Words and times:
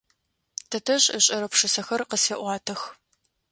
Тэтэжъ 0.69 1.07
ышӏэрэ 1.17 1.47
пшысэхэр 1.51 2.01
къысфеӏуатэх. 2.09 2.81